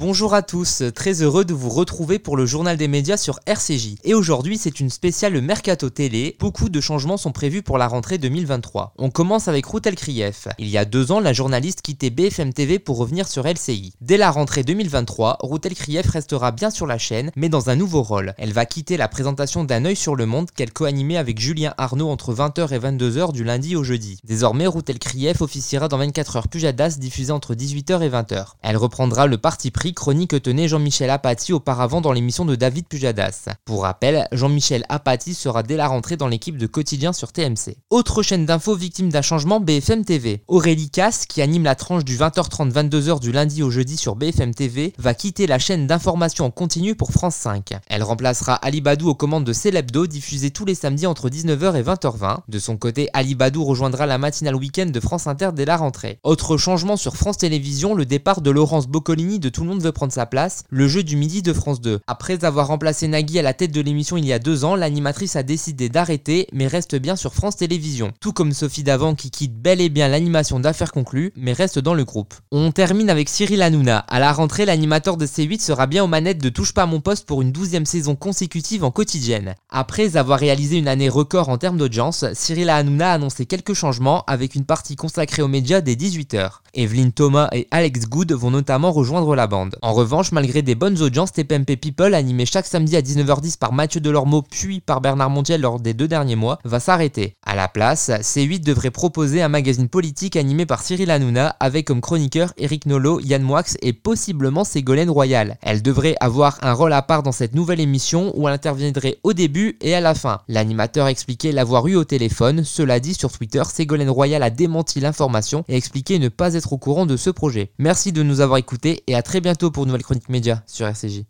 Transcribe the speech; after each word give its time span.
Bonjour 0.00 0.32
à 0.32 0.42
tous, 0.42 0.84
très 0.94 1.22
heureux 1.22 1.44
de 1.44 1.52
vous 1.52 1.70
retrouver 1.70 2.20
pour 2.20 2.36
le 2.36 2.46
journal 2.46 2.76
des 2.76 2.86
médias 2.86 3.16
sur 3.16 3.40
RCJ. 3.46 3.96
Et 4.04 4.14
aujourd'hui, 4.14 4.56
c'est 4.56 4.78
une 4.78 4.90
spéciale 4.90 5.40
Mercato 5.40 5.90
Télé. 5.90 6.36
Beaucoup 6.38 6.68
de 6.68 6.80
changements 6.80 7.16
sont 7.16 7.32
prévus 7.32 7.62
pour 7.62 7.78
la 7.78 7.88
rentrée 7.88 8.16
2023. 8.16 8.94
On 8.96 9.10
commence 9.10 9.48
avec 9.48 9.66
Routel 9.66 9.96
Krief. 9.96 10.46
Il 10.60 10.68
y 10.68 10.78
a 10.78 10.84
deux 10.84 11.10
ans, 11.10 11.18
la 11.18 11.32
journaliste 11.32 11.82
quittait 11.82 12.10
BFM 12.10 12.52
TV 12.52 12.78
pour 12.78 12.96
revenir 12.96 13.26
sur 13.26 13.44
LCI. 13.44 13.92
Dès 14.00 14.18
la 14.18 14.30
rentrée 14.30 14.62
2023, 14.62 15.38
Routel 15.40 15.74
Krief 15.74 16.08
restera 16.08 16.52
bien 16.52 16.70
sur 16.70 16.86
la 16.86 16.98
chaîne, 16.98 17.32
mais 17.34 17.48
dans 17.48 17.68
un 17.68 17.74
nouveau 17.74 18.04
rôle. 18.04 18.34
Elle 18.38 18.52
va 18.52 18.66
quitter 18.66 18.98
la 18.98 19.08
présentation 19.08 19.64
d'un 19.64 19.84
œil 19.84 19.96
sur 19.96 20.14
le 20.14 20.26
monde 20.26 20.52
qu'elle 20.52 20.72
co-animait 20.72 21.16
avec 21.16 21.40
Julien 21.40 21.74
Arnaud 21.76 22.08
entre 22.08 22.32
20h 22.32 22.72
et 22.72 22.78
22h 22.78 23.32
du 23.32 23.42
lundi 23.42 23.74
au 23.74 23.82
jeudi. 23.82 24.20
Désormais, 24.22 24.68
Routel 24.68 25.00
Krief 25.00 25.40
officiera 25.42 25.88
dans 25.88 25.98
24h 25.98 26.46
Pujadas 26.46 26.98
diffusé 27.00 27.32
entre 27.32 27.56
18h 27.56 28.00
et 28.02 28.10
20h. 28.10 28.50
Elle 28.62 28.76
reprendra 28.76 29.26
le 29.26 29.38
parti 29.38 29.72
pris 29.72 29.87
chronique 29.94 30.42
tenait 30.42 30.68
Jean-Michel 30.68 31.10
Apathy 31.10 31.52
auparavant 31.52 32.00
dans 32.00 32.12
l'émission 32.12 32.44
de 32.44 32.54
David 32.54 32.86
Pujadas. 32.86 33.48
Pour 33.64 33.82
rappel, 33.82 34.28
Jean-Michel 34.32 34.84
Apathy 34.88 35.34
sera 35.34 35.62
dès 35.62 35.76
la 35.76 35.88
rentrée 35.88 36.16
dans 36.16 36.28
l'équipe 36.28 36.56
de 36.56 36.66
quotidien 36.66 37.12
sur 37.12 37.32
TMC. 37.32 37.76
Autre 37.90 38.22
chaîne 38.22 38.46
d'infos 38.46 38.74
victime 38.74 39.10
d'un 39.10 39.22
changement, 39.22 39.60
BFM 39.60 40.04
TV. 40.04 40.42
Aurélie 40.48 40.90
Casse, 40.90 41.26
qui 41.26 41.42
anime 41.42 41.64
la 41.64 41.74
tranche 41.74 42.04
du 42.04 42.16
20h30-22h 42.16 43.20
du 43.20 43.32
lundi 43.32 43.62
au 43.62 43.70
jeudi 43.70 43.96
sur 43.96 44.16
BFM 44.16 44.54
TV, 44.54 44.92
va 44.98 45.14
quitter 45.14 45.46
la 45.46 45.58
chaîne 45.58 45.86
d'information 45.86 46.46
en 46.46 46.50
continu 46.50 46.94
pour 46.94 47.12
France 47.12 47.36
5. 47.36 47.74
Elle 47.88 48.02
remplacera 48.02 48.54
Ali 48.54 48.80
Badou 48.80 49.08
aux 49.08 49.14
commandes 49.14 49.44
de 49.44 49.52
Celebdo, 49.52 50.06
diffusé 50.06 50.50
tous 50.50 50.64
les 50.64 50.74
samedis 50.74 51.06
entre 51.06 51.28
19h 51.28 51.76
et 51.76 51.82
20h20. 51.82 52.38
De 52.48 52.58
son 52.58 52.76
côté, 52.76 53.08
Ali 53.12 53.34
Badou 53.34 53.64
rejoindra 53.64 54.06
la 54.06 54.18
matinale 54.18 54.56
week-end 54.56 54.86
de 54.86 55.00
France 55.00 55.26
Inter 55.26 55.50
dès 55.54 55.64
la 55.64 55.76
rentrée. 55.76 56.18
Autre 56.22 56.56
changement 56.56 56.96
sur 56.96 57.16
France 57.16 57.38
Télévisions, 57.38 57.94
le 57.94 58.04
départ 58.04 58.40
de 58.40 58.50
Laurence 58.50 58.86
Boccolini 58.86 59.38
de 59.38 59.48
Tout 59.48 59.62
le 59.62 59.68
monde 59.68 59.77
veut 59.82 59.92
prendre 59.92 60.12
sa 60.12 60.26
place, 60.26 60.64
le 60.70 60.88
jeu 60.88 61.02
du 61.02 61.16
midi 61.16 61.42
de 61.42 61.52
France 61.52 61.80
2. 61.80 62.00
Après 62.06 62.44
avoir 62.44 62.68
remplacé 62.68 63.08
Nagui 63.08 63.38
à 63.38 63.42
la 63.42 63.54
tête 63.54 63.72
de 63.72 63.80
l'émission 63.80 64.16
il 64.16 64.24
y 64.24 64.32
a 64.32 64.38
deux 64.38 64.64
ans, 64.64 64.76
l'animatrice 64.76 65.36
a 65.36 65.42
décidé 65.42 65.88
d'arrêter, 65.88 66.46
mais 66.52 66.66
reste 66.66 66.96
bien 66.96 67.16
sur 67.16 67.34
France 67.34 67.56
Télévisions. 67.56 68.12
Tout 68.20 68.32
comme 68.32 68.52
Sophie 68.52 68.82
Davant 68.82 69.14
qui 69.14 69.30
quitte 69.30 69.60
bel 69.60 69.80
et 69.80 69.88
bien 69.88 70.08
l'animation 70.08 70.60
d'affaires 70.60 70.92
conclues, 70.92 71.32
mais 71.36 71.52
reste 71.52 71.78
dans 71.78 71.94
le 71.94 72.04
groupe. 72.04 72.34
On 72.50 72.72
termine 72.72 73.10
avec 73.10 73.28
Cyril 73.28 73.62
Hanouna. 73.62 73.98
À 73.98 74.18
la 74.20 74.32
rentrée, 74.32 74.64
l'animateur 74.64 75.16
de 75.16 75.26
C8 75.26 75.60
sera 75.60 75.86
bien 75.86 76.04
aux 76.04 76.08
manettes 76.08 76.42
de 76.42 76.48
Touche 76.48 76.74
pas 76.74 76.86
mon 76.86 77.00
poste 77.00 77.26
pour 77.26 77.42
une 77.42 77.52
douzième 77.52 77.86
saison 77.86 78.16
consécutive 78.16 78.84
en 78.84 78.90
quotidienne. 78.90 79.54
Après 79.70 80.16
avoir 80.16 80.38
réalisé 80.38 80.78
une 80.78 80.88
année 80.88 81.08
record 81.08 81.48
en 81.48 81.58
termes 81.58 81.78
d'audience, 81.78 82.24
Cyril 82.32 82.70
Hanouna 82.70 83.12
a 83.12 83.14
annoncé 83.14 83.46
quelques 83.46 83.74
changements 83.74 84.24
avec 84.26 84.54
une 84.54 84.64
partie 84.64 84.96
consacrée 84.96 85.42
aux 85.42 85.48
médias 85.48 85.80
dès 85.80 85.94
18h. 85.94 86.50
Evelyne 86.74 87.12
Thomas 87.12 87.48
et 87.52 87.66
Alex 87.70 88.06
Good 88.08 88.32
vont 88.32 88.50
notamment 88.50 88.92
rejoindre 88.92 89.34
la 89.34 89.46
bande. 89.46 89.67
En 89.82 89.92
revanche, 89.92 90.32
malgré 90.32 90.62
des 90.62 90.74
bonnes 90.74 91.00
audiences, 91.02 91.32
TPMP 91.32 91.76
People, 91.76 92.14
animé 92.14 92.46
chaque 92.46 92.66
samedi 92.66 92.96
à 92.96 93.00
19h10 93.00 93.58
par 93.58 93.72
Mathieu 93.72 94.00
Delormeau 94.00 94.42
puis 94.42 94.80
par 94.80 95.00
Bernard 95.00 95.30
Montiel 95.30 95.60
lors 95.60 95.80
des 95.80 95.94
deux 95.94 96.08
derniers 96.08 96.36
mois, 96.36 96.58
va 96.64 96.80
s'arrêter. 96.80 97.36
À 97.44 97.54
la 97.54 97.68
place, 97.68 98.10
C8 98.10 98.60
devrait 98.60 98.90
proposer 98.90 99.42
un 99.42 99.48
magazine 99.48 99.88
politique 99.88 100.36
animé 100.36 100.66
par 100.66 100.82
Cyril 100.82 101.10
Hanouna 101.10 101.56
avec 101.60 101.86
comme 101.86 102.00
chroniqueur 102.00 102.52
Eric 102.56 102.86
Nolot, 102.86 103.20
Yann 103.20 103.42
Moix 103.42 103.62
et 103.82 103.92
possiblement 103.92 104.64
Ségolène 104.64 105.10
Royal. 105.10 105.58
Elle 105.62 105.82
devrait 105.82 106.16
avoir 106.20 106.58
un 106.62 106.72
rôle 106.72 106.92
à 106.92 107.02
part 107.02 107.22
dans 107.22 107.32
cette 107.32 107.54
nouvelle 107.54 107.80
émission 107.80 108.32
où 108.36 108.48
elle 108.48 108.54
interviendrait 108.54 109.18
au 109.22 109.32
début 109.32 109.78
et 109.80 109.94
à 109.94 110.00
la 110.00 110.14
fin. 110.14 110.40
L'animateur 110.48 111.06
expliquait 111.08 111.52
l'avoir 111.52 111.86
eu 111.86 111.96
au 111.96 112.04
téléphone, 112.04 112.64
cela 112.64 113.00
dit 113.00 113.14
sur 113.14 113.32
Twitter, 113.32 113.62
Ségolène 113.72 114.10
Royal 114.10 114.42
a 114.42 114.50
démenti 114.50 115.00
l'information 115.00 115.64
et 115.68 115.76
expliqué 115.76 116.18
ne 116.18 116.28
pas 116.28 116.54
être 116.54 116.72
au 116.72 116.78
courant 116.78 117.06
de 117.06 117.16
ce 117.16 117.30
projet. 117.30 117.72
Merci 117.78 118.12
de 118.12 118.22
nous 118.22 118.40
avoir 118.40 118.58
écoutés 118.58 119.02
et 119.06 119.14
à 119.14 119.22
très 119.22 119.40
bientôt 119.58 119.72
pour 119.72 119.82
une 119.82 119.88
nouvelle 119.88 120.04
chronique 120.04 120.28
média 120.28 120.62
sur 120.68 120.86
RCJ. 120.86 121.24